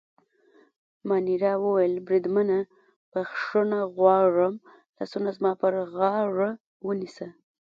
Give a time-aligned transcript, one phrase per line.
[1.07, 2.59] مانیرا وویل: بریدمنه،
[3.11, 4.53] بخښنه غواړم،
[4.97, 6.49] لاسونه زما پر غاړه
[6.87, 7.27] ونیسه.